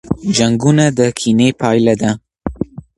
[0.35, 2.11] جنګونه د کینې پایله ده.